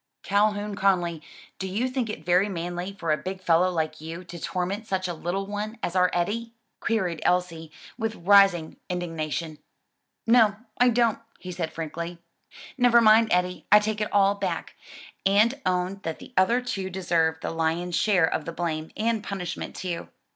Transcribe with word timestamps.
"Calhoun 0.23 0.73
Conly, 0.73 1.21
do 1.59 1.67
you 1.67 1.87
think 1.87 2.09
it 2.09 2.25
very 2.25 2.49
manly 2.49 2.91
for 2.91 3.11
a 3.11 3.17
big 3.17 3.39
fellow 3.39 3.69
like 3.69 4.01
you 4.01 4.23
to 4.23 4.39
torment 4.39 4.87
such 4.87 5.07
a 5.07 5.13
little 5.13 5.45
one 5.45 5.77
as 5.83 5.95
our 5.95 6.09
Eddie?" 6.11 6.53
queried 6.79 7.21
Elsie, 7.23 7.71
with 7.99 8.15
rising 8.15 8.77
indignation. 8.89 9.59
"No, 10.25 10.55
I 10.79 10.89
don't," 10.89 11.19
he 11.37 11.51
said 11.51 11.71
frankly. 11.71 12.17
"Never 12.79 12.99
mind, 12.99 13.27
Eddie, 13.29 13.67
I 13.71 13.77
take 13.77 14.01
it 14.01 14.11
all 14.11 14.33
back, 14.33 14.73
and 15.23 15.61
own 15.67 15.99
that 16.01 16.17
the 16.17 16.33
other 16.35 16.61
two 16.61 16.89
deserve 16.89 17.37
the 17.41 17.51
lion's 17.51 17.93
share 17.95 18.25
of 18.25 18.45
the 18.45 18.51
blame, 18.51 18.89
and 18.97 19.23
punishment 19.23 19.75
too. 19.75 20.09